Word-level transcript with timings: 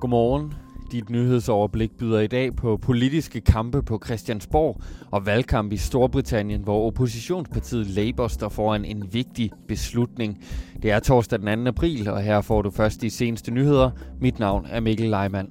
Godmorgen. 0.00 0.54
Dit 0.92 1.10
nyhedsoverblik 1.10 1.90
byder 1.98 2.20
i 2.20 2.26
dag 2.26 2.56
på 2.56 2.76
politiske 2.76 3.40
kampe 3.40 3.82
på 3.82 4.00
Christiansborg 4.04 4.80
og 5.10 5.26
valgkamp 5.26 5.72
i 5.72 5.76
Storbritannien, 5.76 6.62
hvor 6.62 6.86
oppositionspartiet 6.86 7.86
Labour 7.86 8.28
står 8.28 8.48
foran 8.48 8.84
en 8.84 9.08
vigtig 9.12 9.50
beslutning. 9.68 10.44
Det 10.82 10.90
er 10.90 10.98
torsdag 10.98 11.38
den 11.38 11.64
2. 11.64 11.68
april, 11.68 12.08
og 12.08 12.22
her 12.22 12.40
får 12.40 12.62
du 12.62 12.70
først 12.70 13.02
de 13.02 13.10
seneste 13.10 13.50
nyheder. 13.50 13.90
Mit 14.20 14.38
navn 14.38 14.66
er 14.70 14.80
Mikkel 14.80 15.10
Leimann. 15.10 15.48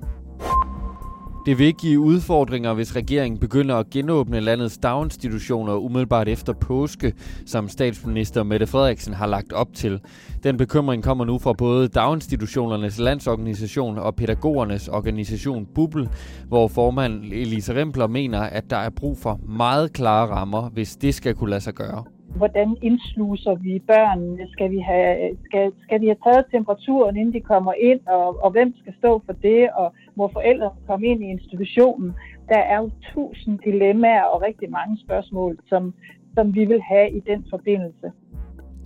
Det 1.46 1.60
vil 1.60 1.74
give 1.74 2.00
udfordringer, 2.00 2.74
hvis 2.74 2.96
regeringen 2.96 3.40
begynder 3.40 3.76
at 3.76 3.90
genåbne 3.90 4.40
landets 4.40 4.78
daginstitutioner 4.78 5.76
umiddelbart 5.76 6.28
efter 6.28 6.54
påske, 6.54 7.14
som 7.46 7.70
statsminister 7.70 8.44
Mette 8.44 8.68
Frederiksen 8.68 9.14
har 9.14 9.28
lagt 9.28 9.54
op 9.54 9.74
til. 9.74 10.00
Den 10.44 10.58
bekymring 10.58 11.04
kommer 11.04 11.26
nu 11.26 11.40
fra 11.40 11.54
både 11.54 11.88
daginstitutionernes 11.88 13.00
landsorganisation 13.00 13.98
og 13.98 14.16
pædagogernes 14.16 14.88
organisation 14.88 15.68
Bubble, 15.76 16.10
hvor 16.48 16.68
formand 16.68 17.24
Elisa 17.24 17.74
Rempler 17.74 18.08
mener, 18.08 18.42
at 18.42 18.70
der 18.70 18.78
er 18.78 18.90
brug 18.90 19.18
for 19.18 19.40
meget 19.48 19.94
klare 19.94 20.28
rammer, 20.28 20.70
hvis 20.70 20.96
det 20.96 21.16
skal 21.16 21.36
kunne 21.36 21.50
lade 21.50 21.62
sig 21.62 21.74
gøre. 21.74 22.04
Hvordan 22.36 22.78
indsluser 22.82 23.56
vi 23.56 23.80
børnene? 23.80 24.48
Skal, 24.52 24.72
vi 24.72 24.80
have, 24.80 25.38
skal, 25.46 25.72
skal 25.82 26.02
vi 26.02 26.06
have 26.06 26.24
taget 26.24 26.46
temperaturen, 26.52 27.18
inden 27.18 27.34
de 27.34 27.42
kommer 27.42 27.74
ind? 27.74 28.00
Og, 28.08 28.44
og 28.44 28.52
hvem 28.52 28.74
skal 28.82 28.94
stå 28.98 29.22
for 29.26 29.34
det? 29.34 29.70
Og 29.72 29.94
må 30.16 30.28
forældre 30.28 30.72
komme 30.88 31.08
ind 31.08 31.24
i 31.24 31.28
institutionen? 31.36 32.14
Der 32.50 32.58
er 32.58 32.78
jo 32.78 32.90
tusind 33.14 33.60
dilemmaer 33.60 34.24
og 34.24 34.42
rigtig 34.42 34.72
mange 34.72 34.98
spørgsmål, 35.06 35.58
som, 35.70 35.94
som 36.34 36.56
vi 36.56 36.66
vil 36.66 36.82
have 36.82 37.12
i 37.12 37.20
den 37.20 37.46
forbindelse. 37.50 38.12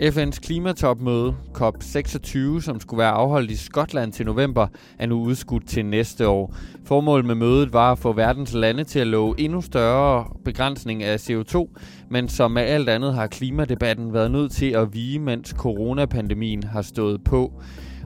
FN's 0.02 0.40
klimatopmøde, 0.40 1.36
COP26, 1.58 2.62
som 2.62 2.80
skulle 2.80 2.98
være 2.98 3.12
afholdt 3.12 3.52
i 3.52 3.56
Skotland 3.56 4.14
til 4.14 4.26
november, 4.26 4.68
er 5.00 5.06
nu 5.06 5.22
udskudt 5.22 5.68
til 5.68 5.86
næste 5.86 6.28
år. 6.28 6.56
Formålet 6.86 7.26
med 7.26 7.36
mødet 7.36 7.74
var 7.74 7.92
at 7.92 8.00
få 8.00 8.14
verdens 8.14 8.54
lande 8.54 8.84
til 8.84 9.00
at 9.00 9.08
love 9.08 9.40
endnu 9.40 9.62
større 9.62 10.26
begrænsning 10.46 11.04
af 11.04 11.30
CO2, 11.30 11.78
men 12.10 12.30
som 12.30 12.52
med 12.52 12.62
alt 12.62 12.90
andet 12.90 13.14
har 13.14 13.28
klimadebatten 13.28 14.14
været 14.14 14.32
nødt 14.32 14.52
til 14.52 14.72
at 14.72 14.94
vige, 14.94 15.20
mens 15.20 15.50
coronapandemien 15.58 16.64
har 16.64 16.82
stået 16.82 17.24
på. 17.24 17.62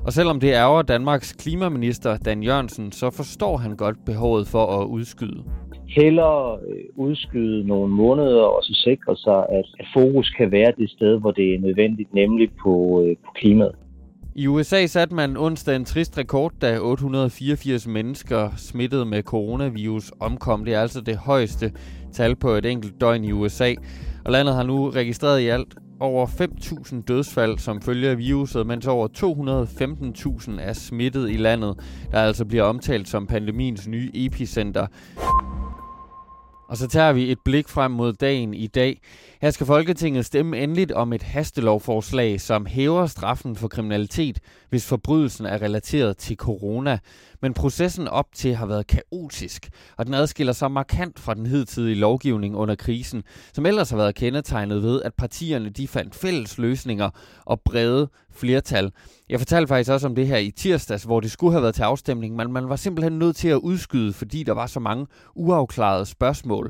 Og 0.05 0.13
selvom 0.13 0.39
det 0.39 0.53
ærger 0.53 0.81
Danmarks 0.81 1.33
klimaminister 1.33 2.17
Dan 2.17 2.43
Jørgensen, 2.43 2.91
så 2.91 3.09
forstår 3.09 3.57
han 3.57 3.75
godt 3.75 4.05
behovet 4.05 4.47
for 4.47 4.81
at 4.81 4.85
udskyde 4.85 5.43
hellere 5.95 6.59
øh, 6.67 6.83
udskyde 6.95 7.67
nogle 7.67 7.93
måneder 7.93 8.41
og 8.41 8.63
så 8.63 8.73
sikre 8.73 9.15
sig, 9.17 9.45
at, 9.49 9.65
fokus 9.93 10.29
kan 10.29 10.51
være 10.51 10.73
det 10.77 10.89
sted, 10.89 11.19
hvor 11.19 11.31
det 11.31 11.55
er 11.55 11.59
nødvendigt, 11.59 12.13
nemlig 12.13 12.49
på, 12.63 13.03
øh, 13.05 13.15
på 13.25 13.31
klimaet. 13.35 13.75
I 14.35 14.47
USA 14.47 14.85
satte 14.85 15.15
man 15.15 15.37
onsdag 15.37 15.75
en 15.75 15.85
trist 15.85 16.17
rekord, 16.17 16.53
da 16.61 16.79
884 16.79 17.87
mennesker 17.87 18.49
smittet 18.57 19.07
med 19.07 19.23
coronavirus 19.23 20.11
omkom. 20.19 20.65
Det 20.65 20.73
er 20.73 20.81
altså 20.81 21.01
det 21.01 21.17
højeste 21.17 21.71
tal 22.13 22.35
på 22.35 22.49
et 22.49 22.65
enkelt 22.65 23.01
døgn 23.01 23.23
i 23.23 23.31
USA. 23.31 23.73
Og 24.25 24.31
landet 24.31 24.55
har 24.55 24.63
nu 24.63 24.89
registreret 24.89 25.41
i 25.41 25.47
alt 25.47 25.75
over 26.01 26.27
5.000 26.27 27.01
dødsfald 27.01 27.57
som 27.57 27.81
følge 27.81 28.09
af 28.09 28.17
viruset, 28.17 28.67
mens 28.67 28.87
over 28.87 29.07
215.000 29.07 30.61
er 30.61 30.73
smittet 30.73 31.29
i 31.29 31.37
landet, 31.37 31.79
der 32.11 32.19
altså 32.19 32.45
bliver 32.45 32.63
omtalt 32.63 33.07
som 33.07 33.27
pandemiens 33.27 33.87
nye 33.87 34.11
epicenter. 34.13 34.87
Og 36.71 36.77
så 36.77 36.87
tager 36.87 37.13
vi 37.13 37.31
et 37.31 37.37
blik 37.45 37.67
frem 37.67 37.91
mod 37.91 38.13
dagen 38.13 38.53
i 38.53 38.67
dag. 38.67 39.01
Her 39.41 39.51
skal 39.51 39.65
Folketinget 39.65 40.25
stemme 40.25 40.59
endeligt 40.59 40.91
om 40.91 41.13
et 41.13 41.23
hastelovforslag, 41.23 42.41
som 42.41 42.65
hæver 42.65 43.05
straffen 43.05 43.55
for 43.55 43.67
kriminalitet, 43.67 44.39
hvis 44.69 44.87
forbrydelsen 44.87 45.45
er 45.45 45.61
relateret 45.61 46.17
til 46.17 46.37
corona. 46.37 46.99
Men 47.41 47.53
processen 47.53 48.07
op 48.07 48.25
til 48.35 48.55
har 48.55 48.65
været 48.65 48.87
kaotisk, 48.87 49.69
og 49.97 50.05
den 50.05 50.13
adskiller 50.13 50.53
sig 50.53 50.71
markant 50.71 51.19
fra 51.19 51.33
den 51.33 51.45
hidtidige 51.45 51.95
lovgivning 51.95 52.55
under 52.55 52.75
krisen, 52.75 53.23
som 53.53 53.65
ellers 53.65 53.89
har 53.89 53.97
været 53.97 54.15
kendetegnet 54.15 54.83
ved, 54.83 55.01
at 55.01 55.13
partierne 55.13 55.69
de 55.69 55.87
fandt 55.87 56.15
fælles 56.15 56.57
løsninger 56.57 57.09
og 57.45 57.61
brede 57.61 58.09
flertal. 58.33 58.91
Jeg 59.29 59.39
fortalte 59.39 59.67
faktisk 59.67 59.91
også 59.91 60.07
om 60.07 60.15
det 60.15 60.27
her 60.27 60.37
i 60.37 60.51
tirsdags, 60.51 61.03
hvor 61.03 61.19
det 61.19 61.31
skulle 61.31 61.51
have 61.51 61.61
været 61.61 61.75
til 61.75 61.83
afstemning, 61.83 62.35
men 62.35 62.51
man 62.51 62.69
var 62.69 62.75
simpelthen 62.75 63.19
nødt 63.19 63.35
til 63.35 63.47
at 63.47 63.57
udskyde, 63.57 64.13
fordi 64.13 64.43
der 64.43 64.53
var 64.53 64.67
så 64.67 64.79
mange 64.79 65.07
uafklarede 65.35 66.05
spørgsmål. 66.05 66.60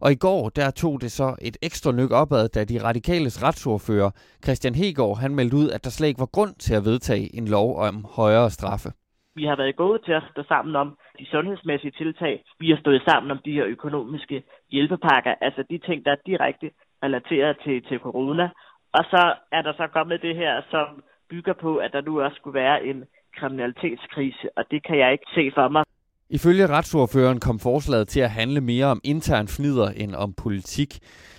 Og 0.00 0.12
i 0.12 0.14
går, 0.14 0.48
der 0.48 0.70
tog 0.70 1.00
det 1.00 1.12
så 1.12 1.36
et 1.42 1.56
ekstra 1.62 1.92
nyk 1.92 2.10
opad, 2.10 2.48
da 2.48 2.64
de 2.64 2.84
radikales 2.88 3.42
retsordfører, 3.42 4.10
Christian 4.44 4.74
Hegård, 4.74 5.18
han 5.18 5.34
meldte 5.34 5.56
ud, 5.56 5.68
at 5.70 5.84
der 5.84 5.90
slet 5.90 6.08
ikke 6.08 6.20
var 6.20 6.34
grund 6.36 6.54
til 6.54 6.74
at 6.74 6.84
vedtage 6.84 7.36
en 7.36 7.48
lov 7.48 7.78
om 7.78 8.04
højere 8.16 8.50
straffe. 8.50 8.88
Vi 9.34 9.44
har 9.44 9.56
været 9.56 9.76
gode 9.76 9.98
til 10.06 10.12
at 10.12 10.22
stå 10.32 10.42
sammen 10.42 10.76
om 10.76 10.98
de 11.18 11.26
sundhedsmæssige 11.26 11.90
tiltag. 11.90 12.44
Vi 12.58 12.70
har 12.70 12.78
stået 12.80 13.02
sammen 13.08 13.30
om 13.30 13.40
de 13.44 13.52
her 13.52 13.66
økonomiske 13.66 14.42
hjælpepakker, 14.70 15.34
altså 15.40 15.64
de 15.70 15.78
ting, 15.78 16.04
der 16.04 16.12
er 16.12 16.26
direkte 16.26 16.70
relateret 17.02 17.56
til, 17.64 17.82
til 17.88 17.98
corona. 17.98 18.48
Og 18.92 19.04
så 19.04 19.34
er 19.52 19.62
der 19.62 19.72
så 19.72 19.86
kommet 19.92 20.22
det 20.22 20.36
her, 20.36 20.62
som 20.70 20.86
bygger 21.30 21.52
på, 21.52 21.76
at 21.76 21.92
der 21.92 22.00
nu 22.00 22.20
også 22.20 22.36
skulle 22.36 22.60
være 22.60 22.84
en 22.84 23.04
kriminalitetskrise, 23.38 24.48
og 24.56 24.64
det 24.70 24.86
kan 24.86 24.98
jeg 24.98 25.12
ikke 25.12 25.30
se 25.34 25.50
for 25.54 25.68
mig. 25.68 25.84
Ifølge 26.32 26.66
retsordføreren 26.66 27.40
kom 27.40 27.58
forslaget 27.58 28.08
til 28.08 28.20
at 28.20 28.30
handle 28.30 28.60
mere 28.60 28.86
om 28.86 29.00
intern 29.04 29.48
fnider 29.48 29.88
end 29.88 30.14
om 30.14 30.32
politik. 30.32 30.98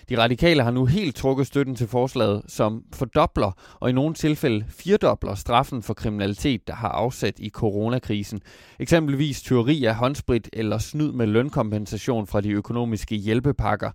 De 0.09 0.18
radikale 0.18 0.63
har 0.63 0.72
nu 0.72 0.85
helt 0.85 1.16
trukket 1.16 1.47
støtten 1.47 1.75
til 1.75 1.88
forslaget, 1.88 2.41
som 2.47 2.84
fordobler 2.94 3.52
og 3.79 3.90
i 3.90 3.94
nogle 3.94 4.13
tilfælde 4.13 4.66
firdobler 4.69 5.35
straffen 5.35 5.84
for 5.84 5.94
kriminalitet, 5.94 6.68
der 6.68 6.74
har 6.74 6.90
afsat 6.90 7.40
i 7.40 7.50
coronakrisen. 7.50 8.41
Eksempelvis 8.79 9.41
tyveri 9.41 9.85
af 9.85 9.96
håndsprit 9.96 10.50
eller 10.53 10.78
snyd 10.78 11.12
med 11.12 11.28
lønkompensation 11.28 12.28
fra 12.28 12.41
de 12.41 12.50
økonomiske 12.50 13.16
hjælpepakker. 13.16 13.91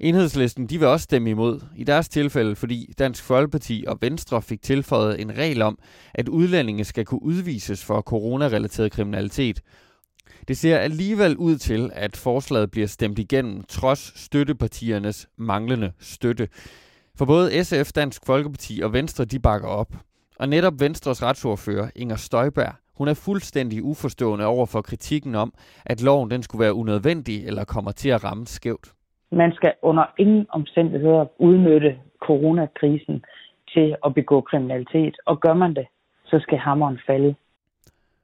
Enhedslisten 0.00 0.66
de 0.66 0.78
vil 0.78 0.88
også 0.88 1.04
stemme 1.04 1.30
imod, 1.30 1.60
i 1.76 1.84
deres 1.84 2.08
tilfælde 2.08 2.56
fordi 2.56 2.94
Dansk 2.98 3.24
Folkeparti 3.24 3.84
og 3.88 3.98
Venstre 4.00 4.42
fik 4.42 4.62
tilføjet 4.62 5.20
en 5.20 5.38
regel 5.38 5.62
om, 5.62 5.78
at 6.14 6.28
udlændinge 6.28 6.84
skal 6.84 7.04
kunne 7.04 7.22
udvises 7.22 7.84
for 7.84 8.00
coronarelateret 8.00 8.92
kriminalitet, 8.92 9.60
det 10.48 10.56
ser 10.56 10.78
alligevel 10.78 11.36
ud 11.36 11.56
til, 11.56 11.90
at 11.94 12.16
forslaget 12.16 12.70
bliver 12.70 12.86
stemt 12.86 13.18
igennem, 13.18 13.62
trods 13.68 14.20
støttepartiernes 14.20 15.28
manglende 15.36 15.92
støtte. 15.98 16.48
For 17.18 17.24
både 17.24 17.64
SF, 17.64 17.92
Dansk 17.92 18.26
Folkeparti 18.26 18.80
og 18.84 18.92
Venstre, 18.92 19.24
de 19.24 19.38
bakker 19.38 19.68
op. 19.68 19.92
Og 20.38 20.48
netop 20.48 20.72
Venstres 20.80 21.22
retsordfører, 21.22 21.90
Inger 21.96 22.16
Støjberg, 22.16 22.74
hun 22.98 23.08
er 23.08 23.14
fuldstændig 23.14 23.82
uforstående 23.82 24.46
over 24.46 24.66
for 24.66 24.80
kritikken 24.80 25.34
om, 25.34 25.52
at 25.86 26.02
loven 26.02 26.30
den 26.30 26.42
skulle 26.42 26.64
være 26.64 26.74
unødvendig 26.74 27.46
eller 27.46 27.64
kommer 27.64 27.90
til 27.90 28.10
at 28.10 28.24
ramme 28.24 28.46
skævt. 28.46 28.86
Man 29.32 29.52
skal 29.52 29.72
under 29.82 30.04
ingen 30.18 30.46
omstændigheder 30.50 31.26
udnytte 31.38 31.98
coronakrisen 32.20 33.24
til 33.68 33.96
at 34.06 34.14
begå 34.14 34.40
kriminalitet, 34.40 35.16
og 35.26 35.40
gør 35.40 35.54
man 35.54 35.74
det, 35.74 35.86
så 36.24 36.38
skal 36.38 36.58
hammeren 36.58 36.98
falde. 37.06 37.34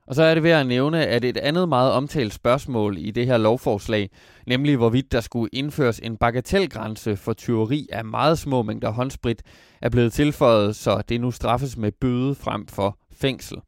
Og 0.08 0.14
så 0.14 0.22
er 0.22 0.34
det 0.34 0.42
værd 0.42 0.60
at 0.60 0.66
nævne, 0.66 1.06
at 1.06 1.24
et 1.24 1.36
andet 1.36 1.68
meget 1.68 1.92
omtalt 1.92 2.34
spørgsmål 2.34 2.96
i 2.98 3.10
det 3.10 3.26
her 3.26 3.38
lovforslag, 3.38 4.10
nemlig 4.46 4.76
hvorvidt 4.76 5.12
der 5.12 5.20
skulle 5.20 5.50
indføres 5.52 5.98
en 5.98 6.16
bagatelgrænse 6.16 7.16
for 7.16 7.32
tyveri 7.32 7.88
af 7.92 8.04
meget 8.04 8.38
små 8.38 8.62
mængder 8.62 8.90
håndsprit, 8.90 9.42
er 9.82 9.88
blevet 9.88 10.12
tilføjet, 10.12 10.76
så 10.76 11.02
det 11.08 11.20
nu 11.20 11.30
straffes 11.30 11.76
med 11.76 11.92
bøde 12.00 12.34
frem 12.34 12.66
for 12.66 12.98
fængsel. 13.12 13.58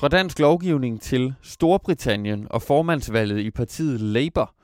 Fra 0.00 0.08
dansk 0.08 0.38
lovgivning 0.38 1.00
til 1.00 1.34
Storbritannien 1.42 2.46
og 2.50 2.62
formandsvalget 2.62 3.38
i 3.38 3.50
partiet 3.50 4.00
Labour. 4.00 4.54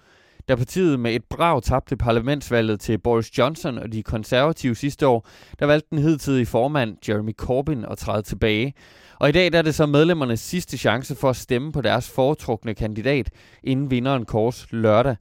Da 0.48 0.54
partiet 0.56 1.00
med 1.00 1.14
et 1.14 1.24
brag 1.24 1.62
tabte 1.62 1.96
parlamentsvalget 1.96 2.80
til 2.80 2.98
Boris 2.98 3.38
Johnson 3.38 3.78
og 3.78 3.92
de 3.92 4.02
konservative 4.02 4.74
sidste 4.74 5.06
år, 5.06 5.26
der 5.58 5.66
valgte 5.66 5.88
den 5.90 5.98
hidtidige 5.98 6.46
formand 6.46 7.08
Jeremy 7.08 7.32
Corbyn 7.32 7.84
at 7.90 7.98
træde 7.98 8.22
tilbage. 8.22 8.74
Og 9.20 9.28
i 9.28 9.32
dag 9.32 9.52
der 9.52 9.58
er 9.58 9.62
det 9.62 9.74
så 9.74 9.86
medlemmernes 9.86 10.40
sidste 10.40 10.78
chance 10.78 11.14
for 11.20 11.28
at 11.30 11.36
stemme 11.36 11.72
på 11.72 11.80
deres 11.80 12.14
foretrukne 12.16 12.74
kandidat, 12.74 13.30
inden 13.64 13.90
vinderen 13.90 14.24
kors 14.24 14.66
lørdag. 14.72 15.16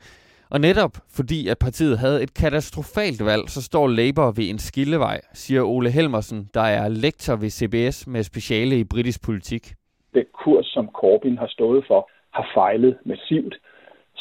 Og 0.50 0.62
netop 0.62 0.92
fordi 1.16 1.48
at 1.48 1.58
partiet 1.58 2.00
havde 2.00 2.24
et 2.24 2.34
katastrofalt 2.34 3.26
valg, 3.26 3.50
så 3.50 3.62
står 3.62 3.88
Labour 3.88 4.32
ved 4.32 4.50
en 4.50 4.60
skillevej, 4.60 5.22
siger 5.34 5.64
Ole 5.64 5.92
Helmersen, 5.92 6.50
der 6.54 6.62
er 6.62 6.88
lektor 6.88 7.36
ved 7.36 7.50
CBS 7.50 8.08
med 8.08 8.24
speciale 8.24 8.80
i 8.80 8.84
britisk 8.84 9.24
politik. 9.24 9.74
Den 10.14 10.26
kurs, 10.44 10.66
som 10.66 10.90
Corbyn 10.94 11.38
har 11.38 11.48
stået 11.48 11.84
for, 11.88 12.10
har 12.34 12.48
fejlet 12.54 12.98
massivt. 13.06 13.56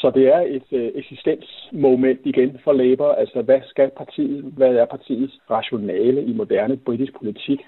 Så 0.05 0.11
det 0.19 0.27
er 0.37 0.41
et 0.57 0.69
øh, 0.79 0.91
eksistensmoment 0.95 2.19
igen 2.25 2.51
for 2.63 2.73
Labour. 2.73 3.11
Altså, 3.21 3.41
hvad 3.41 3.61
skal 3.71 3.89
partiet, 3.97 4.43
hvad 4.57 4.73
er 4.81 4.85
partiets 4.85 5.33
rationale 5.49 6.21
i 6.25 6.33
moderne 6.33 6.77
britisk 6.77 7.13
politik? 7.19 7.59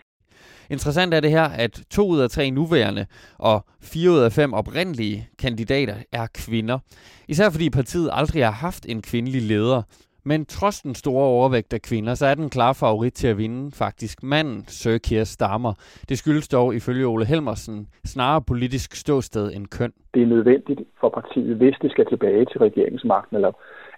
Interessant 0.69 1.13
er 1.13 1.19
det 1.19 1.31
her, 1.31 1.47
at 1.63 1.73
to 1.91 2.07
ud 2.07 2.19
af 2.19 2.29
tre 2.29 2.51
nuværende 2.51 3.05
og 3.39 3.65
fire 3.81 4.11
ud 4.11 4.19
af 4.19 4.31
fem 4.31 4.53
oprindelige 4.53 5.27
kandidater 5.39 5.95
er 6.11 6.27
kvinder. 6.33 6.79
Især 7.27 7.49
fordi 7.49 7.69
partiet 7.69 8.09
aldrig 8.13 8.45
har 8.45 8.51
haft 8.51 8.85
en 8.89 9.01
kvindelig 9.01 9.41
leder. 9.41 9.81
Men 10.29 10.45
trods 10.45 10.81
den 10.81 10.95
store 10.95 11.25
overvægt 11.25 11.73
af 11.73 11.81
kvinder, 11.81 12.13
så 12.13 12.25
er 12.25 12.35
den 12.35 12.49
klar 12.49 12.73
favorit 12.73 13.13
til 13.13 13.27
at 13.27 13.37
vinde 13.37 13.71
faktisk 13.71 14.23
manden, 14.23 14.63
Sir 14.67 14.97
Keir 14.97 15.23
Starmer. 15.23 15.73
Det 16.09 16.17
skyldes 16.17 16.47
dog 16.47 16.75
ifølge 16.75 17.05
Ole 17.05 17.25
Helmersen 17.25 17.87
snarere 18.05 18.41
politisk 18.41 18.95
ståsted 18.95 19.55
end 19.55 19.67
køn. 19.67 19.93
Det 20.13 20.21
er 20.21 20.27
nødvendigt 20.27 20.81
for 20.99 21.09
partiet, 21.09 21.55
hvis 21.57 21.75
det 21.81 21.91
skal 21.91 22.05
tilbage 22.05 22.45
til 22.45 22.59
regeringsmagten, 22.59 23.35
eller 23.35 23.51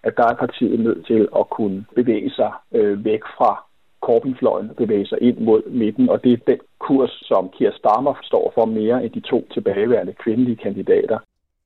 at 0.03 0.13
der 0.17 0.23
er 0.31 0.35
partiet 0.35 0.79
nødt 0.79 1.05
til 1.05 1.27
at 1.39 1.49
kunne 1.49 1.85
bevæge 1.95 2.29
sig 2.29 2.51
øh, 2.71 3.05
væk 3.05 3.21
fra 3.37 3.51
Corbyn-fløjen 4.01 4.69
bevæge 4.77 5.05
sig 5.05 5.17
ind 5.21 5.37
mod 5.37 5.61
midten, 5.69 6.09
og 6.09 6.23
det 6.23 6.33
er 6.33 6.37
den 6.47 6.59
kurs, 6.79 7.13
som 7.31 7.49
Keir 7.57 7.71
Starmer 7.71 8.13
står 8.23 8.51
for 8.55 8.65
mere 8.65 9.03
end 9.03 9.11
de 9.11 9.19
to 9.19 9.47
tilbageværende 9.53 10.13
kvindelige 10.23 10.55
kandidater. 10.55 11.19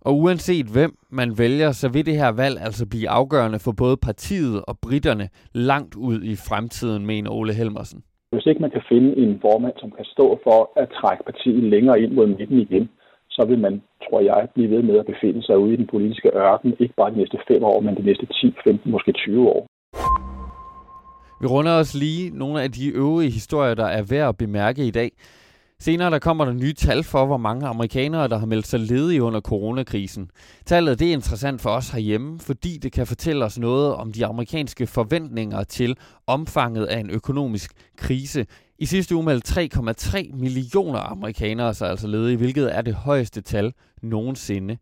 Og 0.07 0.13
uanset 0.21 0.67
hvem 0.75 0.91
man 1.09 1.29
vælger, 1.37 1.71
så 1.71 1.87
vil 1.93 2.05
det 2.05 2.15
her 2.23 2.31
valg 2.43 2.57
altså 2.67 2.83
blive 2.93 3.09
afgørende 3.09 3.59
for 3.65 3.73
både 3.83 3.97
partiet 3.97 4.57
og 4.67 4.75
britterne 4.85 5.29
langt 5.69 5.95
ud 5.95 6.17
i 6.23 6.35
fremtiden, 6.49 7.05
mener 7.05 7.29
Ole 7.31 7.53
Helmersen. 7.53 8.03
Hvis 8.31 8.45
ikke 8.45 8.61
man 8.61 8.71
kan 8.71 8.83
finde 8.89 9.09
en 9.17 9.39
formand, 9.41 9.73
som 9.79 9.91
kan 9.97 10.05
stå 10.05 10.39
for 10.43 10.59
at 10.81 10.87
trække 10.99 11.23
partiet 11.29 11.63
længere 11.63 12.01
ind 12.01 12.11
mod 12.13 12.27
midten 12.27 12.59
igen, 12.59 12.89
så 13.29 13.45
vil 13.49 13.59
man, 13.59 13.81
tror 14.05 14.19
jeg, 14.21 14.47
blive 14.53 14.69
ved 14.75 14.81
med 14.89 14.99
at 14.99 15.05
befinde 15.05 15.43
sig 15.43 15.57
ude 15.57 15.73
i 15.73 15.77
den 15.81 15.87
politiske 15.93 16.29
ørken, 16.35 16.73
ikke 16.79 16.93
bare 16.97 17.11
de 17.11 17.17
næste 17.17 17.37
fem 17.47 17.63
år, 17.63 17.79
men 17.79 17.95
de 17.95 18.05
næste 18.09 18.25
10, 18.25 18.55
15, 18.63 18.91
måske 18.91 19.11
20 19.11 19.49
år. 19.49 19.67
Vi 21.41 21.47
runder 21.47 21.75
os 21.81 21.93
lige 22.03 22.37
nogle 22.37 22.61
af 22.63 22.71
de 22.71 22.89
øvrige 22.89 23.31
historier, 23.31 23.75
der 23.75 23.85
er 23.85 24.03
værd 24.11 24.29
at 24.29 24.37
bemærke 24.37 24.81
i 24.87 24.91
dag. 24.91 25.11
Senere 25.79 26.11
der 26.11 26.19
kommer 26.19 26.45
der 26.45 26.53
nye 26.53 26.73
tal 26.73 27.03
for, 27.03 27.25
hvor 27.25 27.37
mange 27.37 27.67
amerikanere, 27.67 28.27
der 28.27 28.37
har 28.37 28.45
meldt 28.45 28.67
sig 28.67 28.79
ledige 28.79 29.23
under 29.23 29.41
coronakrisen. 29.41 30.29
Tallet 30.65 30.99
det 30.99 31.09
er 31.09 31.13
interessant 31.13 31.61
for 31.61 31.69
os 31.69 31.89
herhjemme, 31.89 32.39
fordi 32.39 32.77
det 32.77 32.91
kan 32.91 33.07
fortælle 33.07 33.45
os 33.45 33.59
noget 33.59 33.93
om 33.93 34.11
de 34.11 34.25
amerikanske 34.25 34.87
forventninger 34.87 35.63
til 35.63 35.97
omfanget 36.27 36.85
af 36.85 36.99
en 36.99 37.09
økonomisk 37.09 37.71
krise. 37.97 38.45
I 38.79 38.85
sidste 38.85 39.15
uge 39.15 39.25
meldte 39.25 39.61
3,3 39.61 40.35
millioner 40.35 40.99
amerikanere 40.99 41.73
sig 41.73 41.89
altså 41.89 42.07
ledige, 42.07 42.37
hvilket 42.37 42.75
er 42.75 42.81
det 42.81 42.93
højeste 42.93 43.41
tal 43.41 43.73
nogensinde. 44.01 44.77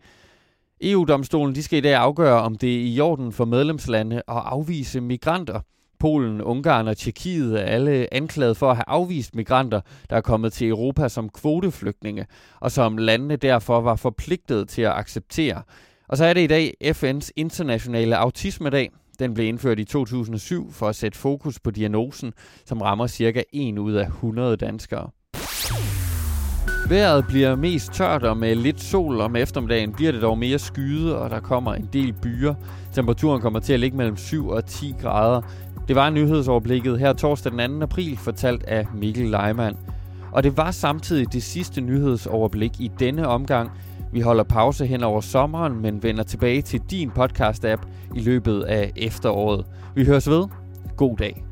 EU-domstolen 0.82 1.56
de 1.56 1.64
skal 1.64 1.78
i 1.78 1.82
dag 1.82 1.96
afgøre, 1.96 2.42
om 2.42 2.56
det 2.56 2.76
er 2.76 2.86
i 2.86 3.00
orden 3.00 3.32
for 3.32 3.46
medlemslande 3.46 4.16
at 4.16 4.24
afvise 4.28 5.02
migranter. 5.02 5.60
Polen, 6.02 6.42
Ungarn 6.42 6.88
og 6.88 6.98
Tjekkiet 6.98 7.60
er 7.60 7.64
alle 7.64 8.14
anklaget 8.14 8.58
for 8.58 8.70
at 8.70 8.76
have 8.76 8.84
afvist 8.88 9.36
migranter, 9.36 9.82
der 10.10 10.16
er 10.16 10.22
kommet 10.22 10.54
til 10.54 10.70
Europa 10.70 11.10
som 11.10 11.30
kvoteflygtninge, 11.30 12.26
og 12.60 12.72
som 12.72 12.98
landene 12.98 13.36
derfor 13.36 13.82
var 13.82 13.96
forpligtet 13.96 14.70
til 14.70 14.82
at 14.82 14.92
acceptere. 14.92 15.62
Og 16.08 16.18
så 16.18 16.26
er 16.26 16.34
det 16.34 16.42
i 16.42 16.48
dag 16.48 16.74
FN's 16.84 17.30
internationale 17.36 18.18
autismedag. 18.18 18.92
Den 19.20 19.34
blev 19.34 19.48
indført 19.48 19.80
i 19.80 19.84
2007 19.84 20.72
for 20.72 20.88
at 20.88 20.96
sætte 20.96 21.18
fokus 21.18 21.60
på 21.60 21.72
diagnosen, 21.72 22.34
som 22.66 22.82
rammer 22.82 23.08
cirka 23.08 23.44
1 23.54 23.78
ud 23.78 23.94
af 23.94 24.06
100 24.06 24.58
danskere. 24.58 25.10
Vejret 26.92 27.26
bliver 27.28 27.56
mest 27.56 27.94
tørt, 27.94 28.24
og 28.24 28.38
med 28.38 28.56
lidt 28.56 28.82
sol 28.82 29.22
om 29.22 29.36
eftermiddagen 29.36 29.94
bliver 29.94 30.12
det 30.12 30.22
dog 30.22 30.38
mere 30.38 30.60
skyde, 30.60 31.18
og 31.18 31.30
der 31.30 31.40
kommer 31.40 31.74
en 31.74 31.90
del 31.94 32.14
byer. 32.14 32.54
Temperaturen 32.94 33.42
kommer 33.42 33.60
til 33.60 33.74
at 33.74 33.80
ligge 33.80 33.98
mellem 33.98 34.18
7 34.18 34.50
og 34.50 34.66
10 34.66 34.96
grader. 35.02 35.42
Det 35.88 35.96
var 35.96 36.10
nyhedsoverblikket 36.10 37.00
her 37.00 37.14
torsdag 37.14 37.52
den 37.52 37.80
2. 37.80 37.84
april, 37.84 38.18
fortalt 38.18 38.64
af 38.64 38.88
Mikkel 38.96 39.30
Leimann. 39.30 39.78
Og 40.32 40.44
det 40.44 40.58
var 40.58 40.72
samtidig 40.72 41.34
det 41.34 41.44
sidste 41.44 41.82
nyhedsoverblik 41.82 42.80
i 42.80 42.92
denne 43.00 43.28
omgang. 43.28 43.72
Vi 44.14 44.20
holder 44.20 44.44
pause 44.44 44.86
hen 44.86 45.04
over 45.04 45.22
sommeren, 45.22 45.82
men 45.82 46.04
vender 46.04 46.24
tilbage 46.24 46.62
til 46.62 46.82
din 46.92 47.12
podcast-app 47.20 47.88
i 48.16 48.20
løbet 48.20 48.62
af 48.62 48.92
efteråret. 48.96 49.66
Vi 49.96 50.06
høres 50.06 50.30
ved. 50.30 50.44
God 50.98 51.18
dag. 51.18 51.44